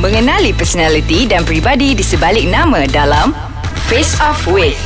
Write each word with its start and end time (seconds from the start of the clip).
Mengenali 0.00 0.56
personaliti 0.56 1.28
dan 1.28 1.44
pribadi 1.44 1.92
di 1.92 2.00
sebalik 2.00 2.48
nama 2.48 2.88
dalam 2.88 3.36
Face 3.84 4.16
Off 4.16 4.48
With. 4.48 4.80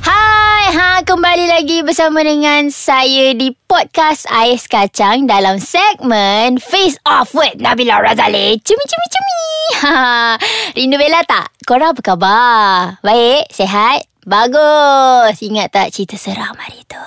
Hai, 0.00 0.72
ha 0.72 1.04
kembali 1.04 1.52
lagi 1.52 1.84
bersama 1.84 2.24
dengan 2.24 2.72
saya 2.72 3.36
di 3.36 3.52
podcast 3.68 4.24
Ais 4.32 4.64
Kacang 4.64 5.28
dalam 5.28 5.60
segmen 5.60 6.56
Face 6.56 6.96
Off 7.04 7.36
with 7.36 7.60
Nabila 7.60 8.00
Razali. 8.00 8.56
Cumi 8.64 8.84
cumi 8.88 9.06
cumi. 9.12 9.44
Ha, 9.84 10.40
rindu 10.72 10.96
Bella 10.96 11.20
tak? 11.28 11.52
Korang 11.68 11.92
apa 11.92 12.00
khabar? 12.00 13.04
Baik, 13.04 13.44
sehat? 13.52 14.08
Bagus. 14.24 15.44
Ingat 15.44 15.76
tak 15.76 15.92
cerita 15.92 16.16
seram 16.16 16.56
hari 16.56 16.80
tu? 16.88 17.04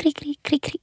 Krik 0.00 0.16
krik 0.16 0.40
krik 0.40 0.62
krik. 0.64 0.82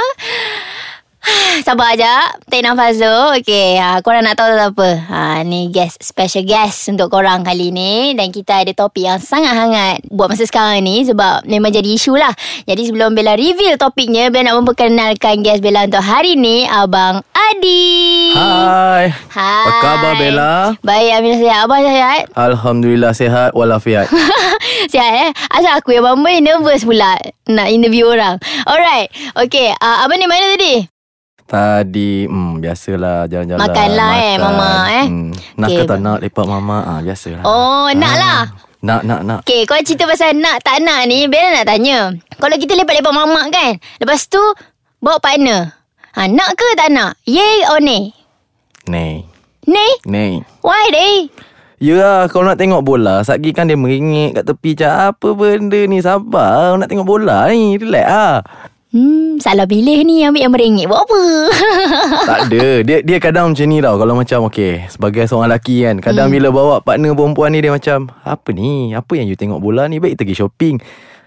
Sabar 1.67 1.93
aja 1.93 2.33
Take 2.49 2.65
nafas 2.65 2.97
dulu 2.97 3.37
Okay 3.37 3.77
ha, 3.77 4.01
Korang 4.01 4.25
nak 4.25 4.39
tahu 4.39 4.51
tak 4.57 4.73
apa? 4.73 4.89
Ha, 5.09 5.19
Ni 5.45 5.69
guest 5.69 6.01
Special 6.01 6.43
guest 6.43 6.89
Untuk 6.89 7.13
korang 7.13 7.45
kali 7.45 7.69
ni. 7.69 8.17
Dan 8.17 8.33
kita 8.33 8.65
ada 8.65 8.71
topik 8.73 9.05
yang 9.05 9.21
sangat 9.21 9.53
hangat 9.53 9.97
Buat 10.09 10.33
masa 10.33 10.43
sekarang 10.49 10.81
ni 10.81 11.05
Sebab 11.05 11.45
memang 11.45 11.69
jadi 11.69 11.87
isu 11.87 12.17
lah. 12.17 12.33
Jadi 12.65 12.89
sebelum 12.89 13.13
Bella 13.13 13.37
reveal 13.37 13.77
topiknya 13.77 14.33
Bella 14.33 14.51
nak 14.51 14.65
memperkenalkan 14.65 15.45
guest 15.45 15.61
Bella 15.61 15.85
untuk 15.85 16.01
hari 16.01 16.33
ni 16.33 16.65
Abang 16.65 17.21
Adi. 17.31 18.33
Hai. 18.33 19.13
Hai. 19.31 19.65
Apa 19.67 19.71
khabar 19.83 20.13
Bella? 20.17 20.51
Baik 20.81 21.09
Amina 21.19 21.35
sihat. 21.37 21.59
Abang 21.67 21.81
sihat? 21.83 22.21
Alhamdulillah 22.33 23.11
sehat 23.13 23.49
walafiat. 23.53 24.09
Sihat 24.91 25.11
eh? 25.13 25.29
Asal 25.53 25.77
aku 25.77 25.93
yang 25.93 26.17
Boy 26.25 26.41
nervous 26.41 26.83
pula 26.83 27.15
Nak 27.45 27.67
interview 27.69 28.09
orang. 28.09 28.41
Alright. 28.65 29.13
Okay 29.37 29.71
uh, 29.77 30.03
Abang 30.03 30.17
ni 30.17 30.25
mana 30.25 30.57
tadi? 30.57 31.00
Tadi 31.51 32.31
hmm, 32.31 32.63
Biasalah 32.63 33.27
jalan-jalan 33.27 33.59
Makanlah 33.59 34.11
eh, 34.23 34.35
Mama, 34.39 34.71
eh. 34.87 35.05
hmm. 35.11 35.29
Nak 35.59 35.67
Okay. 35.67 35.83
ke 35.83 35.89
tak 35.91 35.99
nak 35.99 36.23
lepak 36.23 36.47
mama 36.47 36.79
ah, 36.87 36.99
Biasalah 37.03 37.43
Oh 37.43 37.91
nak 37.91 38.15
lah 38.15 38.39
Nak 38.79 39.03
nak 39.03 39.21
nak 39.27 39.39
Okay 39.43 39.67
kau 39.67 39.75
cerita 39.83 40.07
pasal 40.07 40.39
nak 40.39 40.63
tak 40.63 40.79
nak 40.79 41.03
ni 41.11 41.27
Bella 41.27 41.59
nak 41.59 41.67
tanya 41.67 42.15
Kalau 42.39 42.55
kita 42.55 42.79
lepak-lepak 42.79 43.11
mamak 43.11 43.51
kan 43.51 43.71
Lepas 43.99 44.31
tu 44.31 44.39
Bawa 45.03 45.19
partner 45.19 45.75
ha, 46.15 46.31
Nak 46.31 46.55
ke 46.55 46.67
tak 46.79 46.87
nak? 46.87 47.19
Yay 47.27 47.67
or 47.67 47.83
nay? 47.83 48.15
Nei 48.87 49.27
Nay? 49.67 49.91
Nei 50.07 50.39
Why 50.63 50.87
day? 50.87 51.15
Ya 51.83 51.99
lah 51.99 52.19
Kalau 52.31 52.47
nak 52.47 52.55
tengok 52.55 52.79
bola 52.79 53.27
Satgi 53.27 53.51
kan 53.51 53.67
dia 53.67 53.75
meringik 53.75 54.39
kat 54.39 54.47
tepi 54.47 54.71
Macam 54.79 54.91
apa 55.11 55.27
benda 55.35 55.79
ni 55.83 55.99
Sabar 55.99 56.79
Nak 56.79 56.87
tengok 56.87 57.09
bola 57.11 57.51
ni 57.51 57.75
Relax 57.75 58.07
lah 58.07 58.39
Hmm, 58.91 59.39
salah 59.39 59.63
pilih 59.63 60.03
ni 60.03 60.27
ambil 60.27 60.43
yang 60.43 60.51
merengek. 60.51 60.85
Buat 60.91 61.07
apa? 61.07 61.21
Tak 62.27 62.39
ada. 62.51 62.67
Dia 62.83 62.97
dia 62.99 63.17
kadang 63.23 63.55
macam 63.55 63.65
ni 63.71 63.79
tau. 63.79 63.95
Kalau 63.95 64.13
macam 64.19 64.39
okay 64.51 64.83
Sebagai 64.91 65.23
seorang 65.31 65.47
lelaki 65.47 65.87
kan 65.87 65.95
Kadang 66.03 66.27
hmm. 66.27 66.35
bila 66.35 66.47
bawa 66.51 66.75
partner 66.83 67.15
perempuan 67.15 67.55
ni 67.55 67.59
Dia 67.63 67.71
macam 67.71 68.11
Apa 68.27 68.51
ni? 68.51 68.91
Apa 68.91 69.15
yang 69.15 69.31
you 69.31 69.39
tengok 69.39 69.63
bola 69.63 69.87
ni? 69.87 70.03
Baik 70.03 70.19
pergi 70.19 70.35
shopping. 70.35 70.75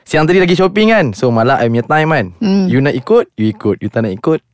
Siang 0.05 0.29
tadi 0.29 0.45
lagi 0.45 0.53
shopping 0.53 0.93
kan? 0.93 1.07
So 1.17 1.33
malah 1.33 1.65
I 1.65 1.73
punya 1.73 1.85
time 1.89 2.09
kan? 2.13 2.27
Hmm. 2.45 2.69
You 2.69 2.85
nak 2.85 2.93
ikut 2.93 3.33
You 3.41 3.49
ikut. 3.49 3.81
You 3.81 3.89
tak 3.89 4.05
nak 4.05 4.13
ikut 4.13 4.45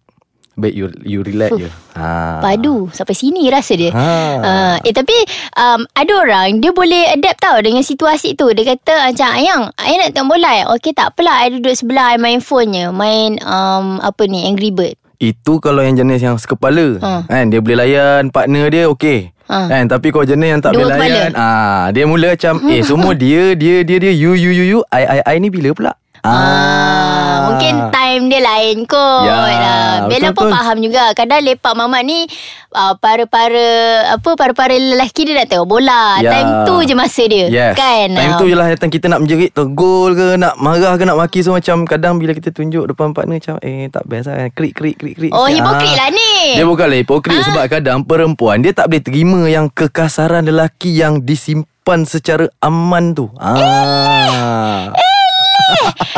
Baik 0.55 0.75
you 0.75 0.87
you 1.01 1.21
relax 1.23 1.55
je 1.55 1.71
ha. 1.95 2.37
Padu 2.45 2.91
Sampai 2.91 3.15
sini 3.15 3.47
rasa 3.49 3.75
dia 3.75 3.95
Ha. 3.95 4.11
uh, 4.37 4.77
Eh 4.83 4.91
tapi 4.91 5.15
um, 5.55 5.87
Ada 5.91 6.13
orang 6.17 6.59
Dia 6.59 6.71
boleh 6.71 7.07
adapt 7.09 7.39
tau 7.39 7.57
Dengan 7.59 7.81
situasi 7.81 8.35
tu 8.35 8.51
Dia 8.51 8.67
kata 8.69 9.09
macam 9.09 9.29
Ayang 9.31 9.63
Ayang 9.77 9.99
nak 10.01 10.11
tengok 10.11 10.29
bola 10.29 10.51
eh? 10.53 10.67
Okey 10.69 10.91
tak 10.91 11.15
apalah 11.15 11.47
I 11.47 11.55
duduk 11.55 11.73
sebelah 11.73 12.13
I 12.13 12.19
main 12.19 12.39
phone 12.39 12.71
je 12.71 12.91
Main 12.91 13.39
um, 13.41 14.01
Apa 14.01 14.27
ni 14.27 14.43
Angry 14.43 14.69
Bird 14.69 14.99
Itu 15.17 15.59
kalau 15.59 15.81
yang 15.81 15.95
jenis 15.95 16.21
yang 16.21 16.35
sekepala 16.35 16.99
Ha. 16.99 17.25
kan 17.25 17.45
Dia 17.47 17.63
boleh 17.63 17.79
layan 17.79 18.29
partner 18.29 18.67
dia 18.69 18.85
okay 18.87 19.31
Ha. 19.47 19.67
Kan 19.67 19.87
tapi 19.87 20.11
kalau 20.11 20.23
jenis 20.23 20.47
yang 20.49 20.63
tak 20.63 20.75
Dua 20.75 20.87
boleh 20.87 20.95
layan 20.97 21.35
ah 21.35 21.91
Dia 21.91 22.07
mula 22.07 22.35
macam 22.35 22.63
Eh 22.67 22.83
semua 22.83 23.15
dia 23.15 23.55
Dia 23.55 23.83
dia 23.83 23.99
dia 23.99 24.15
You 24.15 24.35
you 24.35 24.51
you 24.51 24.65
you 24.67 24.81
I 24.91 25.19
I 25.19 25.19
I 25.27 25.37
ni 25.39 25.51
bila 25.51 25.75
pula 25.75 25.93
Ah, 26.23 27.49
mungkin 27.49 27.89
time 27.89 28.29
dia 28.29 28.41
lain 28.41 28.85
kot. 28.85 29.25
Ya, 29.25 29.37
Ah, 29.41 29.97
Bella 30.05 30.31
pun 30.31 30.47
betul-betul. 30.47 30.53
faham 30.53 30.77
juga. 30.81 31.05
Kadang 31.13 31.41
lepak 31.41 31.73
mamak 31.73 32.03
ni 32.03 32.29
uh, 32.73 32.93
para-para 32.95 33.67
apa 34.13 34.31
para-para 34.35 34.73
lelaki 34.73 35.25
dia 35.25 35.35
nak 35.35 35.49
tengok 35.49 35.67
bola. 35.67 36.19
Ya. 36.19 36.31
Time 36.31 36.51
tu 36.65 36.77
je 36.83 36.95
masa 36.95 37.23
dia. 37.25 37.47
Yes 37.47 37.73
Kan? 37.73 38.13
Time 38.13 38.31
Ah, 38.31 38.39
tu 38.39 38.45
je 38.45 38.55
lah 38.55 38.67
Datang 38.67 38.89
kita 38.89 39.07
nak 39.07 39.21
menjerit 39.21 39.51
Tegul 39.51 40.13
ke 40.13 40.35
Nak 40.35 40.55
marah 40.57 40.95
ke 40.95 41.03
Nak 41.03 41.17
maki 41.17 41.41
So 41.41 41.51
macam 41.51 41.83
Kadang 41.83 42.17
bila 42.17 42.31
kita 42.31 42.51
tunjuk 42.51 42.85
Depan 42.85 43.11
partner 43.11 43.37
macam 43.37 43.57
Eh 43.59 43.89
tak 43.89 44.05
best 44.05 44.27
lah 44.27 44.47
Krik 44.49 44.73
krik 44.73 44.97
krik 44.97 45.15
krik 45.15 45.33
Oh, 45.33 45.47
hipokrit 45.47 45.95
lah 45.95 46.09
ni. 46.09 46.55
Dia 46.55 46.65
bukanlah 46.65 46.99
hipokrit 46.99 47.41
Sebab 47.43 47.65
kadang 47.69 48.03
perempuan 48.03 48.61
Dia 48.61 48.71
tak 48.71 48.87
boleh 48.87 49.01
terima 49.01 49.41
Yang 49.45 49.73
kekasaran 49.73 50.45
lelaki 50.45 50.93
Yang 50.93 51.25
disimpan 51.25 52.05
secara 52.05 52.47
aman 52.61 53.13
tu 53.13 53.27
ah. 53.35 54.93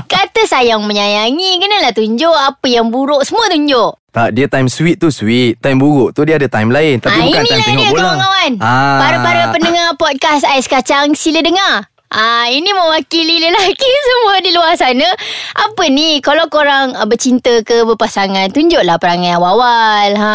Kata 0.07 0.43
sayang 0.45 0.83
menyayangi 0.83 1.59
Kenalah 1.59 1.93
tunjuk 1.93 2.33
Apa 2.33 2.67
yang 2.67 2.89
buruk. 2.89 3.23
Semua 3.23 3.47
tunjuk. 3.47 3.99
Tak 4.09 4.29
dia 4.31 4.45
time 4.45 4.69
sweet 4.69 4.97
tu 4.97 5.09
sweet. 5.09 5.57
Time 5.57 5.77
buruk 5.77 6.13
tu 6.13 6.21
dia 6.23 6.37
ada 6.37 6.45
time 6.45 6.69
lain. 6.69 7.01
Tapi 7.01 7.13
Ah, 7.13 7.25
bukan 7.25 7.43
time 7.43 7.49
inilah 7.49 7.65
tengok 7.65 7.81
dia 7.81 7.91
bola. 7.91 8.03
kawan-kawan. 8.05 8.53
Ah. 8.61 8.99
Para-para 8.99 9.43
pendengar 9.51 9.89
podcast 9.97 10.45
Ais 10.45 10.67
Kacang 10.67 11.13
Sila 11.13 11.41
dengar 11.41 11.89
Ah 12.13 12.45
ini 12.53 12.69
mewakili 12.77 13.41
lelaki 13.41 13.91
semua 14.09 14.35
di 14.45 14.51
luar 14.53 14.77
sana. 14.77 15.09
Apa 15.57 15.89
ni 15.89 16.21
kalau 16.21 16.45
korang 16.53 16.93
uh, 16.93 17.09
bercinta 17.09 17.65
ke 17.65 17.89
berpasangan 17.89 18.53
tunjuklah 18.53 19.01
perangai 19.01 19.33
awal. 19.41 20.13
Ha, 20.13 20.33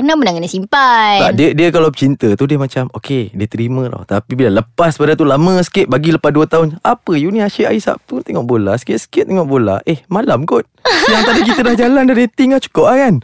kenapa 0.00 0.20
nak 0.24 0.34
kena 0.40 0.48
simpan? 0.48 1.28
Tak 1.28 1.32
dia 1.36 1.52
dia 1.52 1.68
kalau 1.68 1.92
cinta 1.92 2.32
tu 2.32 2.48
dia 2.48 2.56
macam 2.56 2.88
Okay 2.96 3.28
dia 3.36 3.44
terima 3.44 3.84
tau 3.92 4.02
Tapi 4.08 4.32
bila 4.32 4.64
lepas 4.64 4.96
pada 4.96 5.12
tu 5.12 5.28
lama 5.28 5.60
sikit 5.60 5.86
Bagi 5.86 6.16
lepas 6.16 6.32
2 6.32 6.48
tahun 6.48 6.68
Apa 6.80 7.20
you 7.20 7.28
ni 7.28 7.44
asyik 7.44 7.68
hari 7.68 7.80
Sabtu 7.84 8.24
Tengok 8.24 8.44
bola 8.48 8.80
Sikit-sikit 8.80 9.28
tengok 9.28 9.46
bola 9.46 9.76
Eh 9.84 10.00
malam 10.08 10.48
kot 10.48 10.64
Siang 11.04 11.24
tadi 11.28 11.40
kita 11.44 11.60
dah 11.60 11.76
jalan 11.76 12.08
Dah 12.08 12.16
dating 12.16 12.56
lah 12.56 12.60
cukup 12.64 12.88
lah 12.88 12.96
kan 12.96 13.14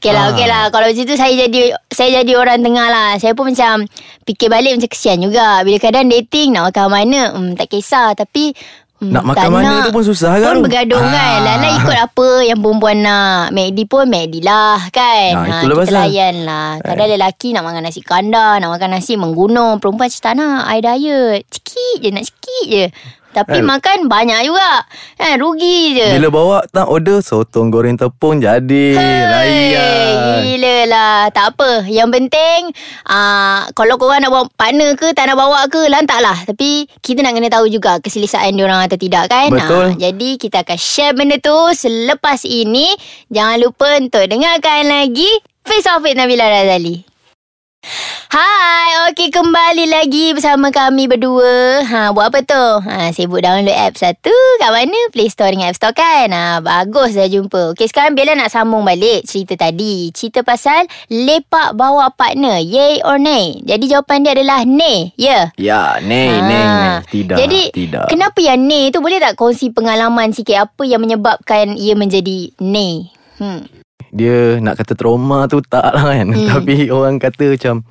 Okey 0.00 0.10
lah, 0.10 0.22
Ah. 0.22 0.30
okey 0.32 0.46
lah. 0.46 0.62
Kalau 0.66 0.88
macam 0.88 1.04
tu 1.04 1.14
saya 1.14 1.32
jadi 1.38 1.60
saya 1.86 2.10
jadi 2.18 2.32
orang 2.34 2.58
tengah 2.58 2.88
lah. 2.88 3.08
Saya 3.14 3.36
pun 3.36 3.52
macam 3.52 3.84
fikir 4.24 4.48
balik 4.48 4.72
macam 4.74 4.88
kesian 4.88 5.20
juga. 5.20 5.60
Bila 5.60 5.76
kadang 5.76 6.08
dating 6.08 6.56
nak 6.56 6.72
makan 6.72 6.88
mana, 6.88 7.22
hmm, 7.30 7.52
tak 7.52 7.68
kisah. 7.68 8.16
Tapi 8.16 8.56
hmm, 8.96 9.12
Nak 9.12 9.24
makan 9.26 9.48
mana 9.50 9.68
nak. 9.70 9.84
tu 9.84 9.92
pun 9.92 10.00
susah 10.02 10.36
kan 10.36 10.48
Pun 10.50 10.64
bergaduh 10.64 10.96
Ah. 10.98 11.04
kan. 11.06 11.36
Lala 11.42 11.68
ikut 11.74 11.98
apa 12.00 12.28
yang 12.42 12.58
perempuan 12.58 12.96
nak. 12.98 13.52
McD 13.52 13.78
pun 13.84 14.04
McD 14.06 14.40
lah 14.40 14.80
kan. 14.88 15.30
Nah, 15.30 15.44
ha, 15.44 15.52
itulah 15.60 15.76
kita 15.76 15.84
pasal. 15.84 16.00
layan 16.02 16.34
lah. 16.42 16.68
Kadang 16.80 17.08
lelaki 17.10 17.48
nak 17.52 17.62
makan 17.62 17.82
nasi 17.82 18.00
kandar, 18.00 18.56
nak 18.56 18.70
makan 18.70 18.88
nasi 18.90 19.12
menggunung. 19.14 19.76
Perempuan 19.76 20.08
macam 20.08 20.22
tak 20.22 20.34
nak. 20.34 20.60
I 20.66 20.78
diet. 20.80 21.44
Sikit 21.46 21.96
je, 21.98 22.08
nak 22.08 22.24
sikit 22.24 22.64
je. 22.66 22.84
Tapi 23.30 23.58
Eh. 23.58 23.64
makan 23.64 24.06
banyak 24.06 24.42
juga. 24.42 24.82
Kan, 25.14 25.38
rugi 25.38 25.94
je. 25.94 26.08
Bila 26.16 26.28
bawa 26.28 26.56
tak 26.66 26.86
order 26.86 27.20
Sotong 27.20 27.68
goreng 27.68 27.94
tepung 27.94 28.38
jadi 28.38 28.86
Layan 28.96 30.16
Gila 30.40 30.76
lah 30.86 31.18
Tak 31.28 31.54
apa 31.54 31.70
Yang 31.84 32.08
penting 32.10 32.60
uh, 33.06 33.68
Kalau 33.70 33.94
korang 33.96 34.20
nak 34.20 34.30
bawa 34.30 34.44
partner 34.50 34.94
ke 34.94 35.12
Tak 35.12 35.28
nak 35.28 35.36
bawa 35.36 35.68
ke 35.68 35.86
Lantak 35.86 36.18
lah 36.18 36.34
Tapi 36.42 36.88
Kita 36.98 37.20
nak 37.20 37.32
kena 37.32 37.48
tahu 37.48 37.68
juga 37.68 37.98
Keselesaan 37.98 38.52
diorang 38.52 38.80
atau 38.80 38.96
tidak 38.96 39.28
kan 39.28 39.52
Betul. 39.52 39.92
Ah, 39.92 39.98
Jadi 40.00 40.34
kita 40.36 40.64
akan 40.64 40.78
share 40.78 41.12
benda 41.12 41.36
tu 41.36 41.54
Selepas 41.70 42.42
ini 42.42 42.90
Jangan 43.28 43.60
lupa 43.60 43.88
untuk 43.96 44.24
dengarkan 44.24 44.88
lagi 44.88 45.28
Face 45.62 45.86
Off 45.86 46.00
with 46.00 46.16
Nabila 46.16 46.48
Razali 46.48 47.04
Hai, 48.30 49.10
okey 49.10 49.34
kembali 49.34 49.90
lagi 49.90 50.30
bersama 50.30 50.70
kami 50.70 51.10
berdua. 51.10 51.82
Ha, 51.82 52.14
buat 52.14 52.30
apa 52.30 52.46
tu? 52.46 52.64
Ha, 52.86 53.10
sibuk 53.10 53.42
download 53.42 53.74
app 53.74 53.98
satu. 53.98 54.30
Kat 54.62 54.70
mana? 54.70 54.94
Play 55.10 55.26
Store 55.26 55.50
dengan 55.50 55.74
App 55.74 55.74
Store 55.74 55.90
kan? 55.90 56.30
Ha, 56.30 56.62
bagus 56.62 57.18
dah 57.18 57.26
jumpa. 57.26 57.74
Okey, 57.74 57.90
sekarang 57.90 58.14
Bella 58.14 58.38
nak 58.38 58.54
sambung 58.54 58.86
balik 58.86 59.26
cerita 59.26 59.58
tadi. 59.58 60.14
Cerita 60.14 60.46
pasal 60.46 60.86
lepak 61.10 61.74
bawa 61.74 62.14
partner. 62.14 62.62
Yay 62.62 63.02
or 63.02 63.18
nay? 63.18 63.66
Jadi 63.66 63.90
jawapan 63.90 64.22
dia 64.22 64.38
adalah 64.38 64.62
nay. 64.62 65.10
Ya? 65.18 65.50
Yeah. 65.58 65.98
Ya, 65.98 65.98
nay, 65.98 66.30
Ha. 66.30 66.46
nay, 66.46 66.62
nay. 66.62 66.94
Tidak, 67.10 67.34
Jadi 67.34 67.62
tidak. 67.74 68.06
kenapa 68.14 68.38
yang 68.38 68.62
nay 68.62 68.94
tu 68.94 69.02
boleh 69.02 69.18
tak 69.18 69.34
kongsi 69.34 69.74
pengalaman 69.74 70.30
sikit 70.30 70.70
apa 70.70 70.86
yang 70.86 71.02
menyebabkan 71.02 71.74
ia 71.74 71.98
menjadi 71.98 72.54
nay? 72.62 73.10
Hmm. 73.42 73.66
Dia 74.10 74.58
nak 74.58 74.76
kata 74.76 74.92
trauma 74.92 75.46
tu 75.46 75.62
tak 75.62 75.86
lah 75.86 76.10
kan. 76.10 76.28
Hmm. 76.28 76.46
Tapi 76.46 76.90
orang 76.90 77.16
kata 77.16 77.54
macam 77.54 77.86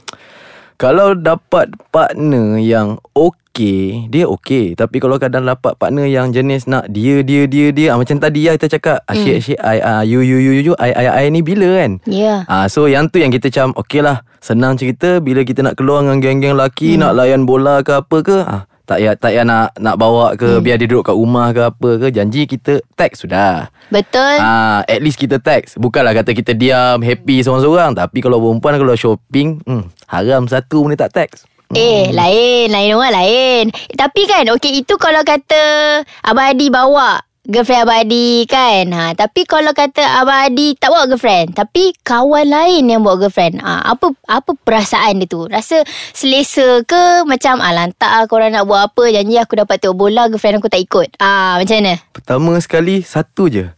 kalau 0.75 1.11
dapat 1.11 1.75
partner 1.91 2.55
yang 2.55 3.03
okey, 3.11 4.07
dia 4.07 4.23
okey. 4.23 4.79
Tapi 4.79 4.97
kalau 4.97 5.19
kadang 5.19 5.43
dapat 5.43 5.75
partner 5.75 6.07
yang 6.07 6.31
jenis 6.31 6.63
nak 6.65 6.87
dia 6.87 7.19
dia 7.19 7.43
dia 7.43 7.75
dia 7.75 7.91
ah, 7.91 7.99
macam 7.99 8.15
tadi 8.15 8.47
lah 8.47 8.55
kita 8.55 8.79
cakap 8.79 9.03
Hmm. 9.03 9.11
asyik 9.11 9.35
asyik 9.37 9.59
I 9.59 9.77
ah 9.79 10.01
you 10.01 10.23
you 10.23 10.39
you 10.39 10.71
you 10.71 10.73
I 10.79 10.91
I 10.91 11.05
I 11.07 11.25
ni 11.27 11.43
bila 11.43 11.67
kan? 11.75 11.99
Ya. 12.07 12.47
Ah 12.47 12.71
so 12.71 12.87
yang 12.87 13.07
tu 13.07 13.19
yang 13.19 13.27
kita 13.27 13.51
macam 13.51 13.75
okey 13.83 13.99
lah 13.99 14.23
senang 14.39 14.79
cerita 14.79 15.19
bila 15.19 15.43
kita 15.43 15.59
nak 15.59 15.75
keluar 15.75 15.99
dengan 15.99 16.23
geng-geng 16.23 16.55
lelaki 16.55 16.95
Hmm. 16.95 17.03
nak 17.03 17.11
layan 17.15 17.43
bola 17.43 17.83
ke 17.83 17.99
apa 17.99 18.17
ke 18.23 18.37
ah 18.39 18.63
tak 18.89 18.97
payah 18.97 19.13
tak 19.13 19.37
payah 19.37 19.45
nak 19.45 19.77
nak 19.77 19.95
bawa 20.01 20.33
ke 20.33 20.57
Hmm. 20.57 20.65
biar 20.65 20.81
dia 20.81 20.89
duduk 20.89 21.05
kat 21.05 21.13
rumah 21.13 21.53
ke 21.53 21.61
apa 21.61 21.89
ke 22.01 22.07
janji 22.09 22.49
kita 22.49 22.81
text 22.97 23.21
sudah. 23.29 23.69
Betul. 23.93 24.41
Ah, 24.41 24.81
at 24.89 24.97
least 25.05 25.21
kita 25.21 25.37
text. 25.37 25.77
Bukanlah 25.77 26.17
kata 26.17 26.33
kita 26.33 26.57
diam 26.57 27.05
happy 27.05 27.45
seorang-seorang 27.45 27.93
tapi 27.93 28.17
kalau 28.25 28.41
perempuan 28.41 28.81
kalau 28.81 28.97
shopping, 28.97 29.61
hmm, 29.61 29.93
haram 30.09 30.49
satu 30.49 30.81
pun 30.81 30.89
dia 30.89 31.05
tak 31.05 31.13
text. 31.13 31.45
Eh, 31.77 32.09
lain. 32.09 32.73
Lain 32.73 32.97
orang 32.97 33.13
lain. 33.13 33.63
Tapi 33.93 34.25
kan, 34.25 34.41
okey, 34.57 34.81
itu 34.81 34.97
kalau 34.97 35.21
kata 35.21 36.01
Abang 36.25 36.49
Adi 36.49 36.73
bawa 36.73 37.21
girlfriend 37.47 37.87
Abang 37.87 37.99
Adi 38.03 38.43
kan. 38.43 38.85
Ha, 38.91 39.15
tapi 39.15 39.47
kalau 39.47 39.71
kata 39.71 40.03
Abang 40.19 40.51
Adi 40.51 40.75
tak 40.75 40.91
bawa 40.91 41.07
girlfriend. 41.07 41.55
Tapi 41.55 41.95
kawan 42.03 42.49
lain 42.49 42.83
yang 42.91 43.01
bawa 43.05 43.27
girlfriend. 43.27 43.63
Ha, 43.63 43.95
apa 43.95 44.11
apa 44.27 44.51
perasaan 44.59 45.23
dia 45.23 45.29
tu? 45.29 45.47
Rasa 45.47 45.85
selesa 46.11 46.83
ke? 46.83 47.23
Macam, 47.23 47.63
ah 47.63 47.71
lantak 47.71 48.11
lah 48.11 48.25
korang 48.27 48.51
nak 48.51 48.67
buat 48.67 48.91
apa. 48.91 49.03
Janji 49.13 49.39
aku 49.39 49.59
dapat 49.63 49.79
tengok 49.79 49.95
bola, 49.95 50.27
girlfriend 50.27 50.59
aku 50.59 50.67
tak 50.67 50.83
ikut. 50.83 51.15
Ah, 51.21 51.55
Macam 51.61 51.79
mana? 51.79 51.95
Pertama 52.11 52.51
sekali 52.59 53.05
satu 53.05 53.47
je. 53.47 53.71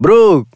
Bro, 0.00 0.48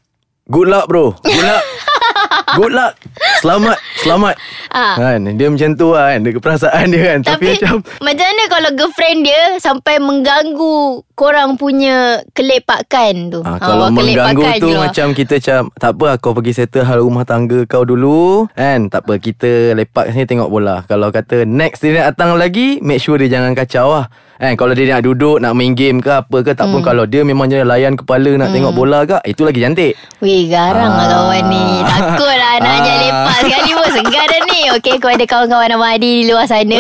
good 0.48 0.68
luck 0.68 0.88
bro. 0.88 1.16
Good 1.20 1.44
luck. 1.44 1.64
good 2.60 2.72
luck. 2.76 2.92
Selamat, 3.40 3.80
selamat. 3.96 4.34
Ah. 4.68 4.94
Kan, 4.94 5.24
dia 5.32 5.48
macam 5.48 5.72
tu 5.72 5.96
lah 5.96 6.12
kan, 6.12 6.20
dia 6.20 6.36
perasaan 6.36 6.84
dia 6.92 7.02
kan. 7.08 7.18
Tapi, 7.24 7.32
Tapi, 7.32 7.46
macam 7.56 7.74
macam 7.98 8.26
mana 8.26 8.44
kalau 8.46 8.70
girlfriend 8.76 9.18
dia 9.24 9.40
sampai 9.56 9.96
mengganggu 9.96 10.76
korang 11.16 11.56
punya 11.56 12.20
kelepakan 12.32 13.14
tu? 13.28 13.40
Ah, 13.40 13.56
kalau 13.56 13.88
wah, 13.88 13.90
mengganggu 13.90 14.44
tu 14.56 14.68
lah. 14.70 14.88
macam 14.88 15.12
kita 15.12 15.36
macam 15.36 15.60
tak 15.72 15.90
apa 15.96 16.16
kau 16.16 16.32
pergi 16.32 16.52
settle 16.54 16.84
hal 16.84 17.00
rumah 17.00 17.24
tangga 17.24 17.64
kau 17.64 17.84
dulu 17.84 18.48
kan 18.52 18.88
tak 18.88 19.04
apa 19.04 19.16
kita 19.16 19.72
lepak 19.72 20.08
sini 20.10 20.24
tengok 20.24 20.48
bola 20.48 20.80
kalau 20.84 21.08
kata 21.08 21.44
next 21.44 21.80
dia 21.80 22.00
nak 22.00 22.16
datang 22.16 22.36
lagi 22.36 22.80
make 22.80 22.98
sure 22.98 23.16
dia 23.16 23.28
jangan 23.30 23.52
kacau 23.52 23.92
lah 23.92 24.08
kan 24.36 24.56
kalau 24.56 24.72
dia 24.72 24.88
nak 24.88 25.04
duduk 25.04 25.36
nak 25.36 25.52
main 25.52 25.76
game 25.76 26.00
ke 26.00 26.08
apa 26.08 26.40
ke 26.40 26.56
tak 26.56 26.72
pun 26.72 26.80
kalau 26.80 27.04
dia 27.04 27.20
memang 27.20 27.44
je 27.46 27.60
layan 27.60 27.92
kepala 27.92 28.40
nak 28.40 28.48
tengok 28.48 28.72
bola 28.72 29.04
ke 29.04 29.20
itu 29.26 29.44
lagi 29.44 29.60
cantik 29.60 29.92
Weh 30.18 30.48
garang 30.48 30.88
lah 30.90 31.04
Ah. 31.04 31.08
kawan 31.14 31.42
ni 31.46 31.64
Takut 31.84 32.32
lah 32.32 32.54
nak 32.56 32.72
ajak 32.78 32.96
Ah. 32.96 33.28
Lepak 33.30 33.40
sekali 33.46 33.70
pun 33.72 33.88
Segar 33.90 34.24
dah 34.26 34.40
ni. 34.46 34.60
Okay 34.78 34.96
kepada 34.98 35.24
kawan-kawan 35.24 35.70
Abang 35.70 35.92
Adi 35.94 36.12
di 36.22 36.26
luar 36.26 36.46
sana. 36.46 36.78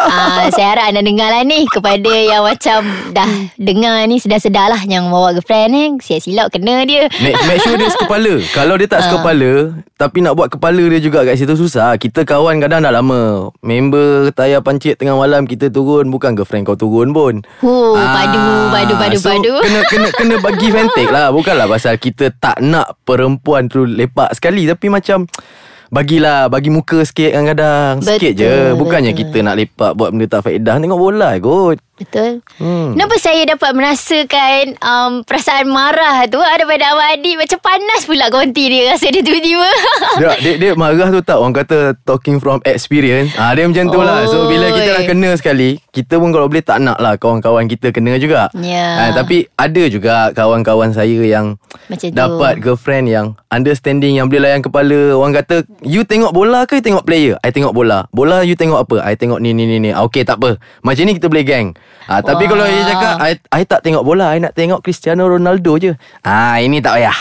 Ah, 0.00 0.48
Saya 0.48 0.76
harap 0.76 0.84
anda 0.88 1.00
dengar 1.00 1.28
lah 1.28 1.42
ni 1.44 1.68
Kepada 1.68 2.08
yang 2.10 2.42
macam 2.42 2.80
Dah 3.12 3.28
dengar 3.56 4.04
ni 4.08 4.16
sedar-sedar 4.16 4.68
lah 4.68 4.82
Yang 4.82 5.04
bawa 5.08 5.28
girlfriend 5.32 5.68
ni 5.70 5.82
Silap-silap 6.00 6.46
kena 6.50 6.82
dia. 6.84 7.08
Make, 7.20 7.38
make 7.46 7.60
sure 7.60 7.76
dia 7.76 7.92
sekepala 7.92 8.40
Kalau 8.52 8.74
dia 8.76 8.88
tak 8.88 9.04
sekepala 9.04 9.76
Tapi 9.96 10.18
nak 10.18 10.34
buat 10.34 10.48
kepala 10.50 10.82
dia 10.82 10.98
juga 10.98 11.22
kat 11.22 11.38
situ 11.38 11.54
susah. 11.54 11.94
Kita 11.94 12.26
kawan 12.26 12.58
kadang 12.58 12.82
dah 12.82 12.90
lama. 12.90 13.52
Member 13.62 14.34
tayar 14.34 14.58
pancit 14.58 14.98
tengah 14.98 15.14
malam 15.14 15.46
Kita 15.46 15.70
turun. 15.70 16.10
Bukan 16.10 16.34
girlfriend 16.34 16.66
kau 16.66 16.74
turun 16.74 17.14
pun. 17.14 17.44
Oh, 17.62 17.94
padu, 17.94 18.42
padu, 18.72 18.94
padu, 18.98 19.16
so, 19.16 19.30
padu. 19.30 19.54
Kena, 19.62 19.80
kena, 19.86 20.08
kena 20.10 20.34
bagi 20.40 20.68
ventik 20.74 21.06
lah. 21.06 21.30
Bukanlah 21.30 21.70
pasal 21.70 21.96
kita 21.96 22.34
tak 22.34 22.58
nak 22.58 22.98
perempuan 23.06 23.70
tu 23.70 23.86
lepak 23.86 24.34
sekali. 24.34 24.66
Tapi 24.66 24.90
macam 24.90 25.28
Bagilah 25.92 26.48
Bagi 26.48 26.72
muka 26.72 27.04
sikit 27.04 27.36
kadang-kadang. 27.36 28.00
Sikit 28.00 28.32
je. 28.32 28.72
Bukannya 28.80 29.12
betul. 29.12 29.28
kita 29.28 29.36
nak 29.44 29.56
lepak 29.60 29.92
Buat 29.92 30.08
benda 30.16 30.26
tak 30.26 30.48
faedah. 30.48 30.80
Tengok 30.80 31.00
bola 31.00 31.36
kot 31.36 31.76
Betul? 32.02 32.42
Hmm. 32.58 32.98
Kenapa 32.98 33.14
saya 33.22 33.46
dapat 33.46 33.70
merasakan 33.78 34.62
um, 34.82 35.12
Perasaan 35.22 35.70
marah 35.70 36.26
tu? 36.26 36.42
Daripada 36.42 36.90
Abang 36.90 37.14
Adi 37.14 37.38
Macam 37.38 37.58
panas 37.62 38.02
pula 38.02 38.26
konti 38.26 38.66
dia 38.66 38.90
Rasa 38.90 39.06
dia 39.14 39.22
tiba-tiba. 39.22 39.70
Dia, 40.20 40.30
dia, 40.42 40.54
dia 40.58 40.70
marah 40.74 41.08
tu 41.08 41.22
tak? 41.22 41.38
Orang 41.38 41.54
kata 41.54 41.94
Talking 42.02 42.42
from 42.42 42.58
experience. 42.66 43.32
Ah, 43.38 43.54
Dia 43.54 43.70
macam 43.70 43.86
tu 43.88 44.00
lah. 44.02 44.26
So 44.26 44.50
bila 44.50 44.74
kita 44.74 44.90
dah 44.98 45.04
kena 45.06 45.30
sekali 45.38 45.78
Kita 45.94 46.18
pun 46.18 46.34
kalau 46.34 46.50
boleh 46.50 46.64
tak 46.64 46.82
nak 46.82 46.98
lah 46.98 47.14
Kawan-kawan 47.14 47.70
kita 47.70 47.94
kena 47.94 48.18
juga. 48.18 48.50
Ya. 48.58 49.08
Ah, 49.08 49.10
Tapi 49.14 49.46
ada 49.54 49.82
juga 49.86 50.34
Kawan-kawan 50.34 50.90
saya 50.90 51.22
yang 51.22 51.54
Macam 51.86 52.08
tu. 52.10 52.16
Dapat 52.18 52.58
girlfriend 52.58 53.06
yang 53.06 53.26
Understanding 53.48 54.18
Yang 54.18 54.26
boleh 54.34 54.42
layan 54.42 54.60
kepala. 54.60 55.00
Orang 55.14 55.32
kata 55.38 55.62
You 55.86 56.02
tengok 56.02 56.34
bola 56.34 56.66
ke 56.66 56.82
You 56.82 56.84
tengok 56.84 57.06
player? 57.06 57.38
I 57.46 57.54
tengok 57.54 57.70
bola. 57.72 58.10
Bola 58.10 58.42
you 58.42 58.58
tengok 58.58 58.90
apa? 58.90 58.96
I 59.06 59.14
tengok 59.14 59.38
ni 59.38 59.54
ni 59.54 59.70
ni 59.70 59.78
ni. 59.78 59.90
Ah, 59.94 60.02
Okay 60.02 60.26
tak 60.26 60.42
apa. 60.42 60.58
Macam 60.82 61.06
ni 61.06 61.14
kita 61.14 61.30
boleh 61.30 61.46
gang 61.46 61.66
ah, 62.04 62.20
Tapi 62.20 62.44
Wah. 62.44 62.50
kalau 62.50 62.64
dia 62.64 62.82
cakap 62.84 63.14
I, 63.18 63.32
I 63.52 63.62
tak 63.62 63.80
tengok 63.80 64.02
bola 64.02 64.30
I 64.30 64.40
nak 64.40 64.52
tengok 64.52 64.80
Cristiano 64.80 65.24
Ronaldo 65.24 65.72
je 65.76 65.92
Ah 66.20 66.56
Ini 66.56 66.78
tak 66.78 66.96
payah 66.96 67.18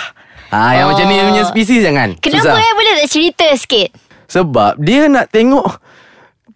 Ah, 0.49 0.71
yang 0.73 0.85
Oh. 0.85 0.91
macam 0.91 1.05
ni 1.05 1.15
punya 1.17 1.43
spesies 1.43 1.79
jangan 1.79 2.11
Kenapa 2.17 2.43
Susah. 2.45 2.57
eh 2.57 2.71
Boleh 2.73 2.93
tak 2.97 3.09
cerita 3.09 3.45
sikit 3.53 3.89
Sebab 4.27 4.75
dia 4.77 5.07
nak 5.07 5.27
tengok 5.27 5.67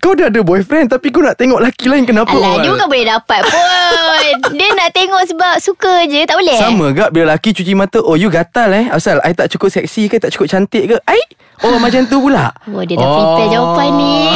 Kau 0.01 0.13
dah 0.13 0.27
ada 0.27 0.42
boyfriend 0.42 0.89
Tapi 0.89 1.12
kau 1.12 1.21
nak 1.21 1.36
tengok 1.36 1.59
lelaki 1.59 1.86
lain 1.88 2.03
Kenapa? 2.03 2.33
Alah 2.33 2.59
dia 2.59 2.71
bukan 2.71 2.88
boleh 2.88 3.06
dapat 3.07 3.39
pun. 3.44 4.33
Dia 4.57 4.68
nak 4.74 4.89
tengok 4.92 5.24
sebab 5.27 5.56
suka 5.59 5.94
je 6.06 6.25
Tak 6.25 6.36
boleh? 6.36 6.57
Sama 6.57 6.86
gak 6.92 7.09
bila 7.12 7.33
lelaki 7.33 7.53
cuci 7.53 7.74
mata 7.74 8.00
Oh 8.01 8.15
you 8.15 8.30
gatal 8.30 8.71
eh? 8.71 8.89
Asal 8.89 9.21
I 9.21 9.31
tak 9.31 9.51
cukup 9.51 9.69
seksi 9.69 10.07
ke 10.07 10.18
Tak 10.18 10.33
cukup 10.33 10.47
cantik 10.47 10.83
ke? 10.89 10.97
I 11.06 11.21
Oh 11.63 11.80
macam 11.80 12.03
tu 12.03 12.19
pula. 12.19 12.51
Oh 12.68 12.83
dia 12.83 13.00
dah 13.00 13.07
prepare 13.07 13.47
jawapan 13.47 13.89
ni. 13.95 14.27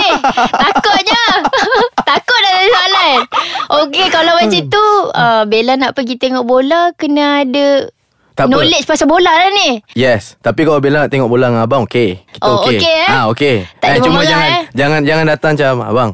Takutnya. 0.62 1.22
Takut 2.08 2.38
dah 2.38 2.52
ada 2.54 2.66
soalan. 2.70 3.18
Okey 3.82 4.06
kalau 4.14 4.32
macam 4.38 4.62
tu 4.70 4.84
uh, 5.10 5.42
Bella 5.44 5.74
nak 5.74 5.98
pergi 5.98 6.14
tengok 6.16 6.46
bola 6.46 6.94
Kena 6.94 7.42
ada 7.42 7.90
Tak 8.38 8.46
apa. 8.46 8.54
Knowledge 8.54 8.86
pasal 8.86 9.10
bola 9.10 9.26
lah 9.26 9.50
ni. 9.50 9.82
Yes. 9.92 10.38
Tapi 10.38 10.62
kalau 10.62 10.78
Bella 10.78 11.02
nak 11.02 11.10
tengok 11.10 11.26
bola 11.26 11.50
dengan 11.50 11.66
abang 11.66 11.82
Okay 11.82 12.22
Kita 12.30 12.46
Oh, 12.46 12.62
okay 12.62 12.78
okey, 12.78 12.94
eh? 12.94 13.08
Ah 13.10 13.24
okay 13.26 13.66
Tak 13.76 13.88
ada 13.90 13.98
Cuma 13.98 14.22
jangan 14.22 14.48
eh? 14.48 14.62
Jangan 14.70 15.00
jangan 15.02 15.24
datang 15.26 15.52
macam 15.58 15.74
Abang 15.82 16.10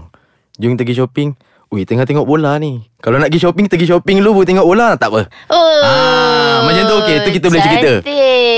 Jom 0.56 0.72
kita 0.72 0.82
pergi 0.82 0.96
shopping. 0.96 1.30
Ui 1.68 1.82
tengah 1.82 2.06
tengok 2.06 2.24
bola 2.24 2.54
ni. 2.56 2.80
Kalau 2.96 3.18
nak 3.18 3.28
pergi 3.28 3.44
shopping 3.44 3.68
Kita 3.68 3.76
pergi 3.76 3.90
shopping 3.90 4.16
dulu 4.18 4.30
Baru 4.34 4.46
tengok 4.48 4.64
bola 4.64 4.88
Tak 4.96 5.08
apa. 5.10 5.20
Oh 5.52 5.82
Ah, 5.84 6.64
macam 6.64 6.82
tu 6.82 6.94
okey. 7.04 7.16
Tu 7.20 7.30
kita 7.36 7.46
boleh 7.52 7.62
cerita. 7.62 7.92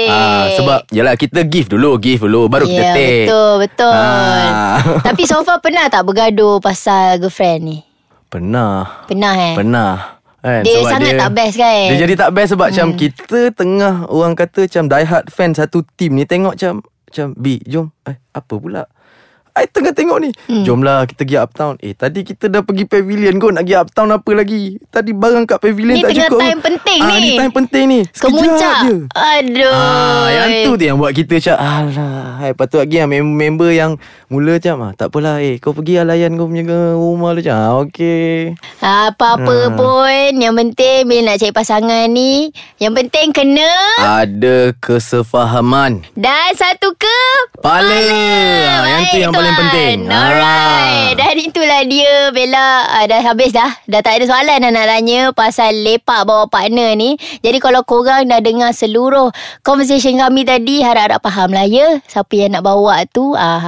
Ah, 0.07 0.45
sebab 0.55 0.79
Yalah 0.89 1.15
kita 1.19 1.43
give 1.43 1.67
dulu 1.67 1.99
Give 1.99 2.23
dulu 2.23 2.47
Baru 2.47 2.71
kita 2.71 2.79
Ya 2.81 2.95
take. 2.95 3.27
betul 3.27 3.51
Betul. 3.67 3.93
Ah. 3.93 4.79
Tapi 5.03 5.27
so 5.27 5.43
far 5.43 5.59
pernah 5.59 5.91
tak 5.91 6.07
Bergaduh 6.07 6.63
pasal 6.63 7.19
girlfriend 7.19 7.61
ni? 7.67 7.79
Pernah. 8.31 9.07
Pernah 9.11 9.35
eh? 9.43 9.55
Pernah 9.55 10.16
kan? 10.47 10.63
Dia 10.63 10.77
Sebab 10.79 10.91
sangat 10.95 11.13
tak 11.19 11.33
best 11.35 11.55
kan? 11.59 11.87
Dia 11.91 11.97
jadi 12.07 12.15
tak 12.15 12.31
best 12.31 12.51
sebab 12.55 12.67
hmm. 12.67 12.73
macam 12.73 12.89
kita 12.95 13.41
tengah 13.51 13.95
orang 14.07 14.35
kata 14.39 14.61
macam 14.71 14.85
die 14.87 15.07
hard 15.11 15.27
fan 15.35 15.51
satu 15.53 15.83
team 15.99 16.15
ni 16.15 16.23
tengok 16.23 16.55
macam 16.55 16.87
macam 16.87 17.27
B 17.35 17.59
jom. 17.67 17.91
Eh 18.07 18.17
apa 18.31 18.55
pula? 18.55 18.87
I 19.57 19.65
tengah 19.73 19.97
tengok 19.97 20.21
ni. 20.21 20.31
Hmm. 20.53 20.69
Jomlah 20.69 21.09
kita 21.09 21.25
pergi 21.25 21.37
uptown. 21.41 21.81
Eh 21.81 21.97
tadi 21.97 22.29
kita 22.29 22.53
dah 22.53 22.61
pergi 22.61 22.85
pavilion 22.85 23.41
kot 23.41 23.57
Nak 23.57 23.65
pergi 23.65 23.77
uptown 23.81 24.09
apa 24.13 24.31
lagi? 24.37 24.77
Tadi 24.93 25.11
barang 25.17 25.45
kat 25.49 25.59
pavilion 25.65 25.97
Ni 25.97 26.05
tak 26.05 26.13
tengah 26.13 26.29
cukup. 26.29 26.41
time 26.45 26.61
penting 26.61 27.01
ah, 27.01 27.09
ni. 27.09 27.17
Ni 27.17 27.29
time 27.41 27.53
penting 27.57 27.85
ni. 27.89 28.01
Kemuncak. 28.21 28.77
je. 28.85 28.97
Aduh. 29.17 29.73
Ah, 29.73 30.27
yang 30.29 30.49
tu 30.69 30.73
tu 30.77 30.85
yang 30.85 31.01
buat 31.01 31.13
kita 31.17 31.41
macam 31.41 31.57
Alah. 31.57 32.29
Hai, 32.37 32.53
Patut 32.53 32.85
lagi 32.85 33.01
yang 33.01 33.09
mem- 33.09 33.33
member 33.33 33.73
yang 33.73 33.97
Mula 34.27 34.59
macam 34.59 34.77
ah, 34.81 34.93
Tak 34.93 35.09
apalah 35.09 35.39
eh 35.39 35.57
Kau 35.57 35.71
pergi 35.71 35.97
lah 35.97 36.11
layan 36.11 36.35
kau 36.35 36.47
punya 36.47 36.63
ke 36.63 36.79
rumah 36.93 37.31
tu 37.31 37.41
macam 37.41 37.57
ah, 37.57 37.73
Okay 37.81 38.59
Apa-apa 38.77 39.55
Ah. 39.57 39.71
pun. 39.71 40.31
Yang 40.35 40.55
penting 40.57 41.01
Bila 41.05 41.21
nak 41.25 41.37
cari 41.39 41.53
pasangan 41.53 42.05
ni 42.07 42.51
Yang 42.77 42.93
penting 42.97 43.29
kena 43.31 43.71
Ada 44.21 44.75
kesefahaman. 44.77 46.03
Dan 46.13 46.49
satu 46.53 46.91
ke 46.93 47.19
Pala 47.57 47.87
ah, 47.87 48.83
Yang 48.89 49.03
tu 49.07 49.19
yang 49.21 49.31
paling 49.31 49.47
tuan. 49.49 49.61
penting. 49.63 49.97
Alright. 50.07 51.15
Ah. 51.15 51.15
Dan 51.17 51.35
itulah 51.41 51.81
dia 51.85 52.13
Bella. 52.31 52.69
Uh, 52.93 53.05
Dah 53.07 53.21
habis 53.25 53.51
dah. 53.51 53.71
Dah 53.85 54.01
tak 54.01 54.19
ada 54.19 54.25
soalan 54.27 54.59
dah 54.61 54.71
nak 54.71 54.87
tanya 54.89 55.21
Pasal 55.31 55.87
lepak 55.87 56.27
bawa 56.27 56.47
partner 56.47 56.93
ni. 56.95 57.15
Jadi 57.41 57.59
kalau 57.59 57.83
korang 57.83 58.27
dah 58.27 58.39
dengar 58.39 58.71
seluruh 58.71 59.31
Conversation 59.63 60.19
kami 60.19 60.43
tadi 60.43 60.83
Harap-harap 60.83 61.23
faham 61.23 61.51
lah 61.51 61.65
ya. 61.65 62.03
Siapa 62.05 62.35
yang 62.35 62.59
nak 62.59 62.67
bawa 62.67 63.07
tu 63.07 63.33
uh, 63.33 63.59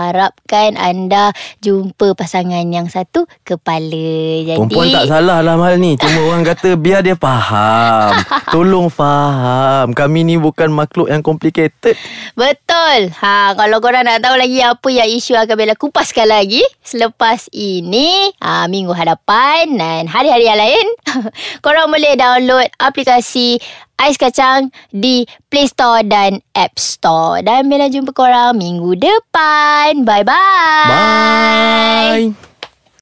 Harapkan 0.48 0.80
anda 0.80 1.36
Jumpa 1.60 2.16
pasangan 2.16 2.64
yang 2.72 2.88
satu 2.88 3.28
Kepala. 3.44 4.48
Jadi 4.48 4.56
Perempuan 4.56 4.88
tak 4.88 5.04
salah 5.12 5.44
lah 5.44 5.60
hal 5.60 5.76
ni. 5.76 6.00
Cuma 6.00 6.24
orang 6.24 6.40
kata 6.40 6.72
Biar 6.80 7.04
dia 7.04 7.12
faham. 7.20 8.16
Tolong 8.56 8.88
faham. 8.88 9.92
Kami 9.92 10.24
ni 10.24 10.40
bukan 10.40 10.72
makhluk 10.72 11.12
yang 11.12 11.20
complicated. 11.20 12.00
Betul. 12.32 13.12
Ha 13.20 13.52
kalau 13.60 13.84
korang 13.84 14.08
nak 14.08 14.24
tahu 14.24 14.40
lagi 14.40 14.64
apa 14.64 14.88
yang 14.88 15.08
isu 15.12 15.36
akan 15.36 15.52
Bella 15.52 15.76
kupaskan 15.76 16.24
lagi 16.32 16.64
selepas 16.80 17.52
ini 17.52 18.32
ha, 18.40 18.64
minggu 18.64 18.96
hadapan 18.96 19.68
dan 19.76 20.08
hari-hari 20.08 20.48
yang 20.48 20.56
lain 20.56 20.86
korang 21.64 21.92
boleh 21.92 22.16
download 22.16 22.72
aplikasi 22.80 23.60
Ais 23.98 24.16
Kacang 24.16 24.70
di 24.94 25.26
Play 25.50 25.66
Store 25.66 26.06
dan 26.06 26.38
App 26.54 26.78
Store. 26.78 27.42
Dan 27.42 27.66
Bella 27.66 27.90
jumpa 27.90 28.14
korang 28.14 28.54
minggu 28.56 28.94
depan. 28.94 30.06
Bye-bye. 30.06 30.88
Bye 30.88 32.47